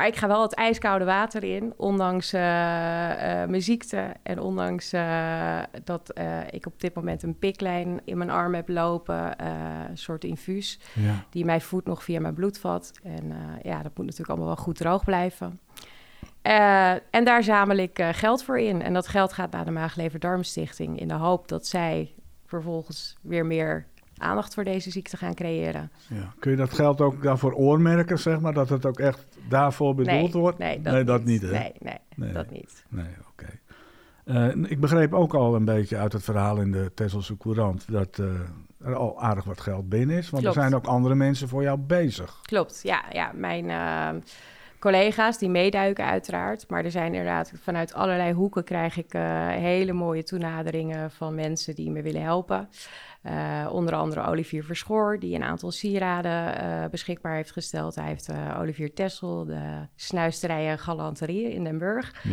Maar 0.00 0.08
ik 0.08 0.16
ga 0.16 0.26
wel 0.26 0.42
het 0.42 0.54
ijskoude 0.54 1.04
water 1.04 1.44
in, 1.44 1.72
ondanks 1.76 2.34
uh, 2.34 2.40
mijn 2.40 3.62
ziekte 3.62 4.14
en 4.22 4.40
ondanks 4.40 4.90
dat 5.84 6.12
ik 6.50 6.66
op 6.66 6.80
dit 6.80 6.94
moment 6.94 7.22
een 7.22 7.38
piklijn 7.38 8.00
in 8.04 8.18
mijn 8.18 8.30
arm 8.30 8.54
heb 8.54 8.68
lopen, 8.68 9.44
een 9.90 9.98
soort 9.98 10.24
infuus, 10.24 10.78
ja. 10.94 11.24
die 11.30 11.44
mij 11.44 11.60
voedt 11.60 11.86
nog 11.86 12.04
via 12.04 12.20
mijn 12.20 12.34
bloedvat. 12.34 12.92
En 13.02 13.32
ja, 13.62 13.82
dat 13.82 13.96
moet 13.96 14.04
natuurlijk 14.04 14.28
allemaal 14.28 14.46
wel 14.46 14.64
goed 14.64 14.76
droog 14.76 15.04
blijven. 15.04 15.60
en 17.10 17.24
daar 17.24 17.42
zamel 17.42 17.76
ik 17.76 18.02
geld 18.12 18.42
voor 18.44 18.58
in. 18.58 18.82
En 18.82 18.92
dat 18.92 19.08
geld 19.08 19.32
gaat 19.32 19.50
naar 19.50 19.64
de 19.64 19.70
Maaglever-Darmstichting 19.70 21.00
in 21.00 21.08
de 21.08 21.14
hoop 21.14 21.48
dat 21.48 21.66
zij 21.66 22.14
vervolgens 22.46 23.16
weer 23.22 23.46
meer 23.46 23.86
aandacht 24.20 24.54
voor 24.54 24.64
deze 24.64 24.90
ziekte 24.90 25.16
gaan 25.16 25.34
creëren. 25.34 25.90
Ja. 26.08 26.32
Kun 26.38 26.50
je 26.50 26.56
dat 26.56 26.72
geld 26.72 27.00
ook 27.00 27.22
daarvoor 27.22 27.52
oormerken, 27.52 28.18
zeg 28.18 28.40
maar? 28.40 28.52
Dat 28.52 28.68
het 28.68 28.86
ook 28.86 28.98
echt 28.98 29.26
daarvoor 29.48 29.94
bedoeld 29.94 30.32
wordt? 30.32 30.58
Nee, 30.58 30.80
dat, 30.82 30.92
nee, 30.92 31.04
dat 31.04 31.24
niet. 31.24 31.42
hè? 31.42 31.50
Nee, 31.50 31.72
nee, 31.78 31.98
nee, 32.16 32.32
dat 32.32 32.50
niet. 32.50 32.84
Nee, 32.88 33.14
oké. 33.30 33.46
Eh, 34.24 34.70
ik 34.70 34.80
begreep 34.80 35.14
ook 35.14 35.34
al 35.34 35.54
een 35.54 35.64
beetje 35.64 35.96
uit 35.96 36.12
het 36.12 36.22
verhaal 36.24 36.56
in 36.56 36.72
de 36.72 36.90
Tesselse 36.94 37.36
Courant... 37.36 37.84
dat 37.92 38.18
uh, 38.18 38.26
er 38.84 38.94
al 38.94 39.20
aardig 39.20 39.44
wat 39.44 39.60
geld 39.60 39.88
binnen 39.88 40.16
is. 40.16 40.30
Want 40.30 40.44
er 40.44 40.52
zijn 40.52 40.74
ook 40.74 40.86
andere 40.86 41.14
mensen 41.14 41.48
voor 41.48 41.62
jou 41.62 41.78
bezig. 41.78 42.40
Klopt, 42.42 42.80
ja. 42.82 43.04
ja 43.12 43.32
mijn... 43.34 43.70
Ehm, 43.70 44.20
collega's 44.80 45.38
die 45.38 45.48
meeduiken 45.48 46.04
uiteraard. 46.04 46.68
Maar 46.68 46.84
er 46.84 46.90
zijn 46.90 47.06
inderdaad 47.06 47.52
vanuit 47.62 47.94
allerlei 47.94 48.32
hoeken 48.32 48.64
krijg 48.64 48.96
ik 48.96 49.14
uh, 49.14 49.48
hele 49.48 49.92
mooie 49.92 50.22
toenaderingen 50.22 51.10
van 51.10 51.34
mensen 51.34 51.74
die 51.74 51.90
me 51.90 52.02
willen 52.02 52.22
helpen. 52.22 52.68
Uh, 53.26 53.68
onder 53.72 53.94
andere 53.94 54.26
Olivier 54.26 54.64
Verschoor, 54.64 55.18
die 55.18 55.34
een 55.34 55.42
aantal 55.42 55.70
sieraden 55.70 56.64
uh, 56.64 56.84
beschikbaar 56.90 57.34
heeft 57.34 57.52
gesteld. 57.52 57.94
Hij 57.94 58.06
heeft 58.06 58.28
Olivier 58.58 58.94
Tessel, 58.94 59.44
de 59.44 59.86
snuisterijen 59.96 60.78
Galanterie 60.78 61.52
in 61.52 61.64
Den 61.64 61.78
Burg. 61.78 62.24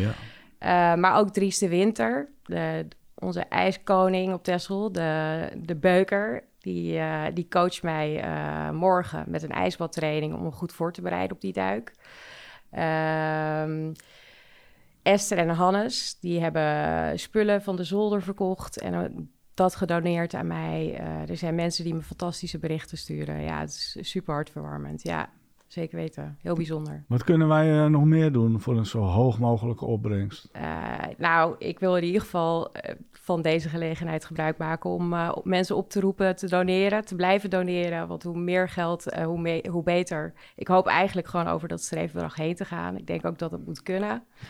Ja. 0.59 0.95
maar 0.95 1.17
ook 1.17 1.29
Dries 1.29 1.57
de 1.57 1.69
Winter, 1.69 2.29
de, 2.43 2.87
onze 3.15 3.41
ijskoning 3.41 4.33
op 4.33 4.43
Tessel, 4.43 4.91
de, 4.91 5.49
de 5.57 5.75
beuker. 5.75 6.43
Die, 6.59 7.01
die 7.33 7.47
coacht 7.47 7.83
mij 7.83 8.23
morgen 8.73 9.23
met 9.27 9.43
een 9.43 9.51
ijsbadtraining 9.51 10.33
om 10.33 10.43
me 10.43 10.51
goed 10.51 10.71
voor 10.71 10.93
te 10.93 11.01
bereiden 11.01 11.35
op 11.35 11.41
die 11.41 11.53
duik. 11.53 11.93
Um, 12.71 13.93
Esther 15.07 15.37
en 15.37 15.49
Hannes, 15.49 16.17
die 16.19 16.41
hebben 16.41 17.19
spullen 17.19 17.61
van 17.61 17.75
de 17.75 17.83
zolder 17.83 18.21
verkocht 18.21 18.79
en 18.79 18.93
eh, 18.93 19.09
dat 19.57 19.75
gedoneerd 19.75 20.33
aan 20.33 20.47
mij. 20.47 20.99
Uh, 20.99 21.29
er 21.29 21.37
zijn 21.37 21.55
mensen 21.55 21.83
die 21.83 21.93
me 21.93 22.01
fantastische 22.01 22.59
berichten 22.59 22.97
sturen. 22.97 23.41
Ja, 23.41 23.59
het 23.59 23.69
is 23.69 24.09
super 24.09 24.33
hartverwarmend. 24.33 25.03
Ja, 25.03 25.29
zeker 25.67 25.97
weten. 25.97 26.37
Heel 26.41 26.55
bijzonder. 26.55 27.03
Wat 27.07 27.23
kunnen 27.23 27.47
wij 27.47 27.67
uh, 27.67 27.85
nog 27.85 28.03
meer 28.03 28.31
doen 28.31 28.61
voor 28.61 28.77
een 28.77 28.85
zo 28.85 28.99
hoog 28.99 29.39
mogelijke 29.39 29.85
opbrengst? 29.85 30.49
Uh, 30.55 30.87
nou, 31.17 31.55
ik 31.57 31.79
wil 31.79 31.95
in 31.95 32.03
ieder 32.03 32.21
geval 32.21 32.71
van 33.11 33.41
deze 33.41 33.69
gelegenheid 33.69 34.25
gebruik 34.25 34.57
maken 34.57 34.89
om 34.89 35.15
mensen 35.43 35.75
op 35.75 35.89
te 35.89 35.99
roepen 35.99 36.35
te 36.35 36.49
doneren, 36.49 37.05
te 37.05 37.15
blijven 37.15 37.49
doneren. 37.49 38.07
Want 38.07 38.23
hoe 38.23 38.37
meer 38.37 38.69
geld, 38.69 39.03
hoe, 39.03 39.63
hoe 39.69 39.83
beter. 39.83 40.33
Ik 40.55 40.67
hoop 40.67 40.87
eigenlijk 40.87 41.27
gewoon 41.27 41.47
over 41.47 41.67
dat 41.67 41.81
streefbedrag 41.81 42.35
heen 42.35 42.55
te 42.55 42.65
gaan. 42.65 42.97
Ik 42.97 43.07
denk 43.07 43.25
ook 43.25 43.37
dat 43.39 43.51
het 43.51 43.65
moet 43.65 43.83
kunnen. 43.83 44.23
Ja. 44.39 44.47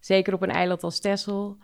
Zeker 0.00 0.34
op 0.34 0.42
een 0.42 0.50
eiland 0.50 0.82
als 0.82 1.00
Texel. 1.00 1.56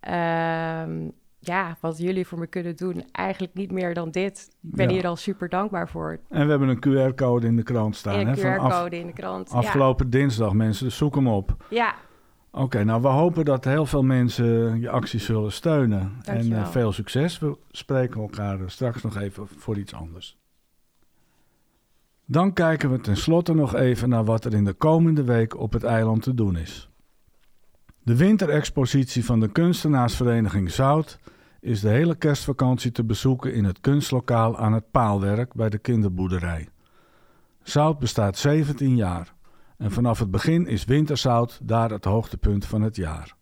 Ehm, 0.00 1.08
ja, 1.38 1.76
wat 1.80 1.98
jullie 1.98 2.26
voor 2.26 2.38
me 2.38 2.46
kunnen 2.46 2.76
doen, 2.76 3.04
eigenlijk 3.12 3.54
niet 3.54 3.72
meer 3.72 3.94
dan 3.94 4.10
dit. 4.10 4.48
Ik 4.62 4.74
ben 4.74 4.88
hier 4.88 5.06
al 5.06 5.16
super 5.16 5.48
dankbaar 5.48 5.88
voor. 5.88 6.18
En 6.28 6.44
we 6.44 6.50
hebben 6.50 6.68
een 6.68 7.12
QR-code 7.12 7.46
in 7.46 7.56
de 7.56 7.62
krant 7.62 7.96
staan. 7.96 8.26
Een 8.26 8.36
QR-code 8.36 8.98
in 8.98 9.06
de 9.06 9.12
krant. 9.12 9.50
Afgelopen 9.50 10.10
dinsdag, 10.10 10.52
mensen, 10.52 10.84
dus 10.84 10.96
zoek 10.96 11.14
hem 11.14 11.28
op. 11.28 11.64
Ja. 11.70 11.94
Oké, 12.50 12.84
nou 12.84 13.02
we 13.02 13.08
hopen 13.08 13.44
dat 13.44 13.64
heel 13.64 13.86
veel 13.86 14.02
mensen 14.02 14.80
je 14.80 14.90
acties 14.90 15.24
zullen 15.24 15.52
steunen. 15.52 16.12
En 16.24 16.50
uh, 16.50 16.66
veel 16.66 16.92
succes. 16.92 17.38
We 17.38 17.56
spreken 17.70 18.20
elkaar 18.20 18.58
straks 18.66 19.02
nog 19.02 19.16
even 19.16 19.48
voor 19.56 19.78
iets 19.78 19.94
anders. 19.94 20.38
Dan 22.24 22.52
kijken 22.52 22.90
we 22.90 23.00
tenslotte 23.00 23.54
nog 23.54 23.74
even 23.74 24.08
naar 24.08 24.24
wat 24.24 24.44
er 24.44 24.54
in 24.54 24.64
de 24.64 24.72
komende 24.72 25.24
week 25.24 25.56
op 25.56 25.72
het 25.72 25.84
eiland 25.84 26.22
te 26.22 26.34
doen 26.34 26.56
is. 26.56 26.88
De 28.08 28.16
winterexpositie 28.16 29.24
van 29.24 29.40
de 29.40 29.48
kunstenaarsvereniging 29.48 30.70
Zout 30.70 31.18
is 31.60 31.80
de 31.80 31.88
hele 31.88 32.14
kerstvakantie 32.14 32.92
te 32.92 33.04
bezoeken 33.04 33.54
in 33.54 33.64
het 33.64 33.80
kunstlokaal 33.80 34.58
aan 34.58 34.72
het 34.72 34.90
Paalwerk 34.90 35.54
bij 35.54 35.68
de 35.68 35.78
kinderboerderij. 35.78 36.68
Zout 37.62 37.98
bestaat 37.98 38.38
17 38.38 38.96
jaar 38.96 39.34
en 39.76 39.90
vanaf 39.90 40.18
het 40.18 40.30
begin 40.30 40.66
is 40.66 40.84
winterzout 40.84 41.60
daar 41.62 41.90
het 41.90 42.04
hoogtepunt 42.04 42.64
van 42.66 42.82
het 42.82 42.96
jaar. 42.96 43.34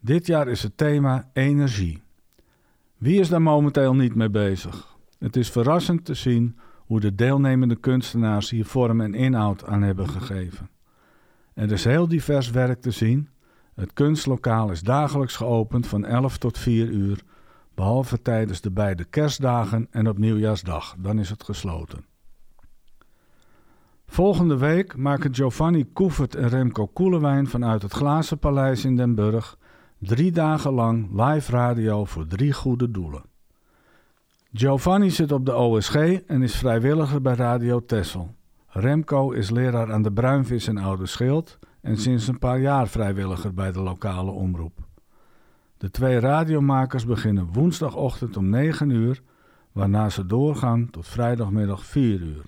Dit 0.00 0.26
jaar 0.26 0.48
is 0.48 0.62
het 0.62 0.76
thema 0.76 1.30
energie. 1.32 2.02
Wie 2.96 3.20
is 3.20 3.28
daar 3.28 3.42
momenteel 3.42 3.94
niet 3.94 4.14
mee 4.14 4.30
bezig? 4.30 4.96
Het 5.18 5.36
is 5.36 5.50
verrassend 5.50 6.04
te 6.04 6.14
zien 6.14 6.58
hoe 6.76 7.00
de 7.00 7.14
deelnemende 7.14 7.76
kunstenaars 7.76 8.50
hier 8.50 8.66
vorm 8.66 9.00
en 9.00 9.14
inhoud 9.14 9.64
aan 9.64 9.82
hebben 9.82 10.08
gegeven. 10.08 10.70
Er 11.54 11.72
is 11.72 11.84
heel 11.84 12.08
divers 12.08 12.50
werk 12.50 12.80
te 12.80 12.90
zien 12.90 13.30
het 13.74 13.92
kunstlokaal 13.92 14.70
is 14.70 14.80
dagelijks 14.80 15.36
geopend 15.36 15.86
van 15.86 16.04
11 16.04 16.38
tot 16.38 16.58
4 16.58 16.88
uur, 16.88 17.22
behalve 17.74 18.22
tijdens 18.22 18.60
de 18.60 18.70
beide 18.70 19.04
kerstdagen 19.04 19.86
en 19.90 20.08
op 20.08 20.18
nieuwjaarsdag. 20.18 20.94
Dan 20.98 21.18
is 21.18 21.30
het 21.30 21.44
gesloten. 21.44 22.04
Volgende 24.06 24.56
week 24.56 24.96
maken 24.96 25.34
Giovanni 25.34 25.92
Koevert 25.92 26.34
en 26.34 26.48
Remco 26.48 26.86
Koelewijn 26.86 27.46
vanuit 27.46 27.82
het 27.82 27.92
Glazen 27.92 28.38
Paleis 28.38 28.84
in 28.84 28.96
Den 28.96 29.14
Burg 29.14 29.58
drie 29.98 30.32
dagen 30.32 30.72
lang 30.72 31.08
live 31.12 31.52
radio 31.52 32.04
voor 32.04 32.26
drie 32.26 32.52
goede 32.52 32.90
doelen. 32.90 33.22
Giovanni 34.52 35.10
zit 35.10 35.32
op 35.32 35.46
de 35.46 35.54
OSG 35.54 35.94
en 36.26 36.42
is 36.42 36.56
vrijwilliger 36.56 37.22
bij 37.22 37.34
Radio 37.34 37.84
Tessel. 37.84 38.34
Remco 38.66 39.30
is 39.30 39.50
leraar 39.50 39.92
aan 39.92 40.02
de 40.02 40.12
Bruinvis 40.12 40.66
en 40.66 40.76
Oude 40.78 41.06
Schild 41.06 41.58
en 41.82 41.96
sinds 41.96 42.28
een 42.28 42.38
paar 42.38 42.60
jaar 42.60 42.88
vrijwilliger 42.88 43.54
bij 43.54 43.72
de 43.72 43.80
lokale 43.80 44.30
omroep. 44.30 44.86
De 45.76 45.90
twee 45.90 46.18
radiomakers 46.20 47.06
beginnen 47.06 47.52
woensdagochtend 47.52 48.36
om 48.36 48.48
9 48.48 48.90
uur, 48.90 49.22
waarna 49.72 50.08
ze 50.08 50.26
doorgaan 50.26 50.90
tot 50.90 51.08
vrijdagmiddag 51.08 51.84
4 51.84 52.20
uur. 52.20 52.44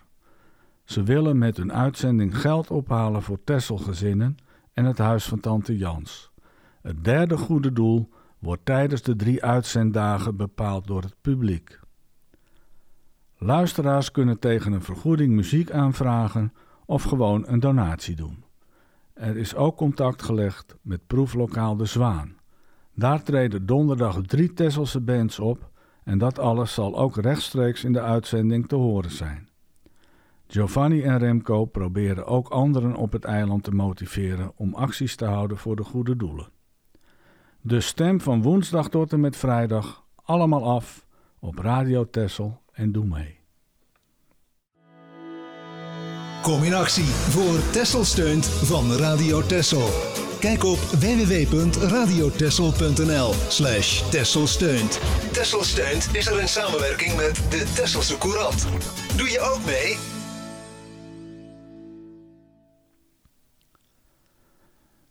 Ze 0.84 1.02
willen 1.02 1.38
met 1.38 1.56
hun 1.56 1.72
uitzending 1.72 2.40
geld 2.40 2.70
ophalen 2.70 3.22
voor 3.22 3.44
Tesselgezinnen 3.44 4.36
en 4.72 4.84
het 4.84 4.98
huis 4.98 5.24
van 5.24 5.40
tante 5.40 5.76
Jans. 5.76 6.30
Het 6.82 7.04
derde 7.04 7.36
goede 7.36 7.72
doel 7.72 8.08
wordt 8.38 8.64
tijdens 8.64 9.02
de 9.02 9.16
drie 9.16 9.44
uitzenddagen 9.44 10.36
bepaald 10.36 10.86
door 10.86 11.02
het 11.02 11.16
publiek. 11.20 11.80
Luisteraars 13.38 14.10
kunnen 14.10 14.38
tegen 14.38 14.72
een 14.72 14.82
vergoeding 14.82 15.32
muziek 15.32 15.70
aanvragen 15.70 16.52
of 16.86 17.02
gewoon 17.02 17.44
een 17.46 17.60
donatie 17.60 18.16
doen. 18.16 18.44
Er 19.14 19.36
is 19.36 19.54
ook 19.54 19.76
contact 19.76 20.22
gelegd 20.22 20.76
met 20.82 21.06
proeflokaal 21.06 21.76
De 21.76 21.84
Zwaan. 21.84 22.36
Daar 22.94 23.22
treden 23.22 23.66
donderdag 23.66 24.20
drie 24.22 24.52
Tesselse 24.52 25.00
bands 25.00 25.38
op 25.38 25.70
en 26.04 26.18
dat 26.18 26.38
alles 26.38 26.74
zal 26.74 26.98
ook 26.98 27.16
rechtstreeks 27.16 27.84
in 27.84 27.92
de 27.92 28.00
uitzending 28.00 28.68
te 28.68 28.74
horen 28.74 29.10
zijn. 29.10 29.48
Giovanni 30.46 31.02
en 31.02 31.18
Remco 31.18 31.64
proberen 31.64 32.26
ook 32.26 32.48
anderen 32.48 32.94
op 32.94 33.12
het 33.12 33.24
eiland 33.24 33.62
te 33.62 33.70
motiveren 33.70 34.52
om 34.56 34.74
acties 34.74 35.16
te 35.16 35.24
houden 35.24 35.56
voor 35.56 35.76
de 35.76 35.84
goede 35.84 36.16
doelen. 36.16 36.48
De 37.60 37.80
stem 37.80 38.20
van 38.20 38.42
woensdag 38.42 38.88
tot 38.88 39.12
en 39.12 39.20
met 39.20 39.36
vrijdag 39.36 40.04
allemaal 40.14 40.64
af 40.64 41.06
op 41.38 41.58
Radio 41.58 42.10
Tessel 42.10 42.60
en 42.72 42.92
doe 42.92 43.06
mee. 43.06 43.43
Kom 46.44 46.62
in 46.62 46.74
actie 46.74 47.04
voor 47.04 47.70
Tessel 47.72 48.04
steunt 48.04 48.46
van 48.46 48.92
Radio 48.92 49.42
Tessel. 49.42 49.88
Kijk 50.40 50.64
op 50.64 50.78
www.radiotessel.nl 50.78 53.32
slash 53.48 54.02
steunt. 54.44 55.00
Tessel 55.32 55.62
steunt 55.62 56.14
is 56.14 56.26
er 56.26 56.40
in 56.40 56.48
samenwerking 56.48 57.16
met 57.16 57.34
de 57.50 57.72
Tesselse 57.74 58.18
Courant. 58.18 58.66
Doe 59.16 59.30
je 59.30 59.40
ook 59.40 59.64
mee? 59.64 59.96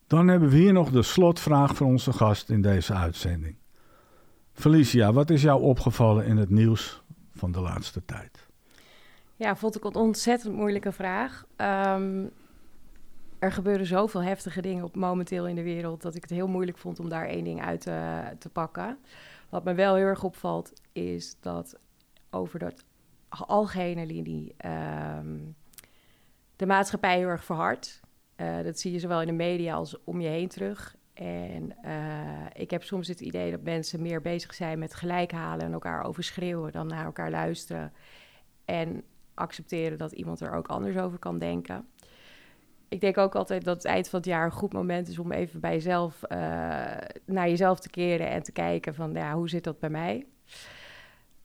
Dan 0.08 0.28
hebben 0.28 0.50
we 0.50 0.56
hier 0.56 0.74
nog 0.74 0.90
de 0.90 1.04
slotvraag 1.04 1.76
voor 1.76 1.88
onze 1.88 2.14
gast 2.14 2.50
in 2.50 2.62
deze 2.62 2.94
uitzending. 2.94 3.56
Felicia, 4.54 5.14
wat 5.14 5.30
is 5.30 5.42
jou 5.42 5.62
opgevallen 5.62 6.26
in 6.26 6.38
het 6.38 6.50
nieuws 6.50 7.02
van 7.36 7.52
de 7.52 7.60
laatste 7.60 8.06
tijd? 8.06 8.52
Ja, 9.44 9.56
vond 9.56 9.76
ik 9.76 9.84
een 9.84 9.96
ontzettend 9.96 10.56
moeilijke 10.56 10.92
vraag. 10.92 11.46
Um, 11.58 12.32
er 13.40 13.52
gebeuren 13.52 13.86
zoveel 13.86 14.24
heftige 14.24 14.62
dingen 14.62 14.84
op, 14.84 14.96
momenteel 14.96 15.48
in 15.48 15.56
de 15.56 15.64
wereld 15.64 16.02
dat 16.02 16.16
ik 16.16 16.22
het 16.22 16.32
heel 16.32 16.48
moeilijk 16.48 16.78
vond 16.78 17.00
om 17.00 17.10
daar 17.10 17.28
één 17.28 17.44
ding 17.44 17.62
uit 17.62 17.82
te, 17.82 18.22
te 18.40 18.50
pakken. 18.50 18.98
Wat 19.50 19.64
me 19.64 19.74
wel 19.74 19.96
heel 19.96 20.06
erg 20.06 20.24
opvalt, 20.24 20.74
is 20.92 21.36
dat 21.40 21.80
over 22.30 22.60
dat 22.60 22.86
algehele 23.30 24.06
linie 24.06 24.54
ehm, 24.58 25.38
de 26.56 26.66
maatschappij 26.66 27.18
heel 27.18 27.28
erg 27.28 27.44
verhardt. 27.44 28.00
Uh, 28.38 28.62
dat 28.64 28.80
zie 28.80 28.92
je 28.92 29.00
zowel 29.00 29.22
in 29.22 29.28
de 29.28 29.34
media 29.34 29.74
als 29.74 30.04
om 30.04 30.22
je 30.22 30.30
heen 30.30 30.48
terug. 30.50 30.96
En 31.14 31.76
uh, 31.86 32.46
ik 32.54 32.72
heb 32.72 32.84
soms 32.84 33.08
het 33.08 33.22
idee 33.22 33.52
dat 33.52 33.62
mensen 33.62 34.02
meer 34.02 34.22
bezig 34.22 34.54
zijn 34.54 34.80
met 34.80 34.94
gelijk 34.94 35.32
halen 35.32 35.66
en 35.66 35.74
elkaar 35.74 36.04
overschreeuwen 36.04 36.72
dan 36.72 36.88
naar 36.88 37.06
elkaar 37.06 37.32
luisteren. 37.32 37.94
En 38.66 39.04
accepteren 39.34 39.98
dat 39.98 40.12
iemand 40.12 40.40
er 40.40 40.54
ook 40.54 40.68
anders 40.68 40.98
over 40.98 41.20
kan 41.20 41.40
denken. 41.40 41.88
Ik 42.94 43.02
denk 43.02 43.18
ook 43.18 43.36
altijd 43.36 43.64
dat 43.64 43.76
het 43.76 43.86
eind 43.86 44.10
van 44.10 44.20
het 44.20 44.28
jaar 44.28 44.46
een 44.46 44.52
goed 44.52 44.74
moment 44.74 45.08
is 45.08 45.20
om 45.20 45.32
even 45.32 45.60
bij 45.60 45.74
jezelf 45.74 46.22
uh, 46.24 46.38
naar 47.26 47.50
jezelf 47.50 47.80
te 47.80 47.90
keren 47.90 48.30
en 48.30 48.44
te 48.44 48.52
kijken 48.52 48.96
van 48.96 49.14
ja, 49.14 49.34
hoe 49.34 49.50
zit 49.50 49.64
dat 49.64 49.80
bij 49.80 49.90
mij? 49.90 50.26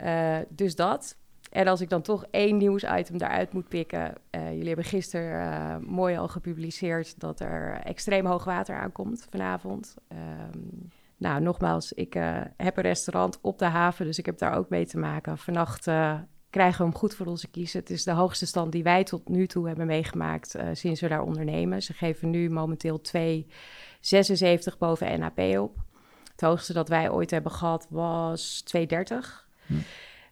Uh, 0.04 0.38
dus 0.48 0.74
dat. 0.74 1.16
En 1.50 1.66
als 1.66 1.80
ik 1.80 1.88
dan 1.88 2.02
toch 2.02 2.24
één 2.30 2.56
nieuwsitem 2.56 3.18
daaruit 3.18 3.52
moet 3.52 3.68
pikken. 3.68 4.14
Uh, 4.30 4.50
jullie 4.50 4.66
hebben 4.66 4.84
gisteren 4.84 5.84
mooi 5.84 6.16
al 6.16 6.28
gepubliceerd 6.28 7.20
dat 7.20 7.40
er 7.40 7.80
extreem 7.84 8.26
hoog 8.26 8.44
water 8.44 8.76
aankomt 8.76 9.26
vanavond. 9.30 9.96
Um, 10.52 10.88
nou, 11.16 11.40
nogmaals, 11.40 11.92
ik 11.92 12.14
heb 12.56 12.76
een 12.76 12.82
restaurant 12.82 13.38
op 13.40 13.58
de 13.58 13.64
haven, 13.64 14.06
dus 14.06 14.18
ik 14.18 14.26
heb 14.26 14.38
daar 14.38 14.56
ook 14.56 14.68
mee 14.68 14.86
te 14.86 14.98
maken. 14.98 15.38
Vannacht 15.38 15.86
krijgen 16.50 16.78
we 16.78 16.84
hem 16.84 16.94
goed 16.94 17.14
voor 17.14 17.26
onze 17.26 17.48
kiezen. 17.48 17.80
Het 17.80 17.90
is 17.90 18.04
de 18.04 18.12
hoogste 18.12 18.46
stand 18.46 18.72
die 18.72 18.82
wij 18.82 19.04
tot 19.04 19.28
nu 19.28 19.46
toe 19.46 19.66
hebben 19.66 19.86
meegemaakt 19.86 20.56
uh, 20.56 20.62
sinds 20.72 21.00
we 21.00 21.08
daar 21.08 21.22
ondernemen. 21.22 21.82
Ze 21.82 21.92
geven 21.92 22.30
nu 22.30 22.50
momenteel 22.50 23.00
2,76 23.16 24.78
boven 24.78 25.18
NAP 25.18 25.38
op. 25.38 25.76
Het 26.30 26.40
hoogste 26.40 26.72
dat 26.72 26.88
wij 26.88 27.10
ooit 27.10 27.30
hebben 27.30 27.52
gehad 27.52 27.86
was 27.90 28.64
2,30. 28.76 28.84
Hm. 29.66 29.74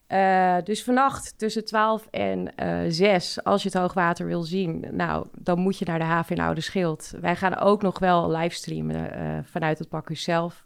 Uh, 0.09 0.57
dus 0.65 0.85
vannacht 0.85 1.39
tussen 1.39 1.65
12 1.65 2.07
en 2.11 2.53
uh, 2.57 2.85
eh, 2.85 2.93
6, 2.93 3.45
als 3.45 3.63
je 3.63 3.69
het 3.69 3.79
hoogwater 3.79 4.27
wil 4.27 4.43
zien, 4.43 4.87
nou, 4.91 5.27
dan 5.33 5.59
moet 5.59 5.79
je 5.79 5.85
naar 5.85 5.99
de 5.99 6.05
haven 6.05 6.37
in 6.37 6.43
Oude 6.43 6.61
Schild. 6.61 7.13
Wij 7.21 7.37
gaan 7.37 7.57
ook 7.57 7.83
nog 7.83 7.99
wel 7.99 8.31
livestreamen 8.31 9.19
uh, 9.19 9.39
vanuit 9.45 9.79
het 9.79 9.89
Pacu 9.89 10.15
zelf. 10.15 10.65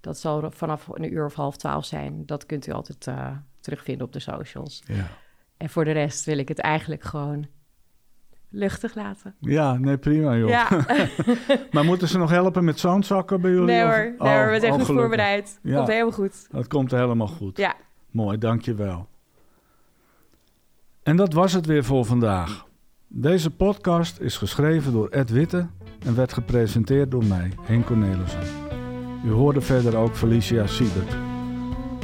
Dat 0.00 0.18
zal 0.18 0.50
vanaf 0.50 0.88
een 0.88 1.12
uur 1.12 1.24
of 1.24 1.34
half 1.34 1.56
twaalf 1.56 1.84
zijn. 1.84 2.26
Dat 2.26 2.46
kunt 2.46 2.66
u 2.66 2.72
altijd 2.72 3.08
terugvinden 3.62 4.06
op 4.06 4.12
de 4.12 4.20
socials. 4.20 4.82
Ja. 4.86 5.08
En 5.56 5.70
voor 5.70 5.84
de 5.84 5.90
rest 5.90 6.24
wil 6.24 6.38
ik 6.38 6.48
het 6.48 6.58
eigenlijk 6.58 7.02
gewoon 7.02 7.46
luchtig 8.52 8.94
laten. 8.94 9.34
Ja, 9.40 9.74
nee, 9.74 9.96
prima 9.96 10.36
joh. 10.36 10.48
Ja. 10.48 10.68
maar 11.72 11.84
moeten 11.84 12.08
ze 12.08 12.18
nog 12.18 12.30
helpen 12.30 12.64
met 12.64 12.78
zandzakken 12.78 13.40
bij 13.40 13.50
jullie? 13.50 13.66
Nee 13.66 13.82
hoor, 13.82 14.14
nee, 14.18 14.44
oh, 14.44 14.50
we 14.50 14.60
zijn 14.60 14.72
oh, 14.72 14.78
goed 14.78 14.86
voorbereid. 14.86 15.58
Ja. 15.62 15.76
Komt 15.76 15.88
helemaal 15.88 16.12
goed. 16.12 16.46
Dat 16.50 16.66
komt 16.68 16.90
helemaal 16.90 17.28
goed. 17.28 17.56
Ja. 17.56 17.74
Mooi, 18.10 18.38
dankjewel. 18.38 19.08
En 21.02 21.16
dat 21.16 21.32
was 21.32 21.52
het 21.52 21.66
weer 21.66 21.84
voor 21.84 22.04
vandaag. 22.04 22.66
Deze 23.08 23.50
podcast 23.50 24.20
is 24.20 24.36
geschreven 24.36 24.92
door 24.92 25.08
Ed 25.08 25.30
Witte 25.30 25.66
en 26.06 26.14
werd 26.14 26.32
gepresenteerd 26.32 27.10
door 27.10 27.24
mij, 27.24 27.52
Henk 27.62 27.86
Cornelissen. 27.86 28.42
U 29.24 29.30
hoorde 29.30 29.60
verder 29.60 29.96
ook 29.96 30.16
Felicia 30.16 30.66
Siebert. 30.66 31.31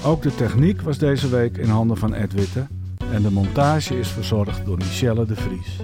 Ook 0.04 0.22
de 0.22 0.34
techniek 0.34 0.80
was 0.80 0.98
deze 0.98 1.28
week 1.28 1.56
in 1.56 1.68
handen 1.68 1.96
van 1.96 2.14
Ed 2.14 2.32
Witte 2.32 2.66
en 3.12 3.22
de 3.22 3.30
montage 3.30 3.98
is 3.98 4.08
verzorgd 4.08 4.64
door 4.64 4.76
Michelle 4.76 5.26
de 5.26 5.36
Vries. 5.36 5.80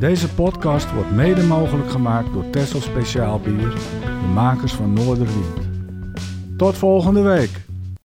Deze 0.00 0.34
podcast 0.34 0.92
wordt 0.92 1.10
mede 1.10 1.42
mogelijk 1.42 1.90
gemaakt 1.90 2.32
door 2.32 2.50
Tessel 2.50 2.80
Speciaal 2.80 3.40
Bier, 3.40 3.74
de 4.00 4.30
makers 4.34 4.72
van 4.72 4.92
Noorderwind. 4.92 5.68
Tot 6.56 6.76
volgende 6.76 7.22
week! 7.22 7.64